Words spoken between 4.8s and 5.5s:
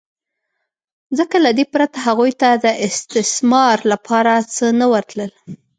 ورتلل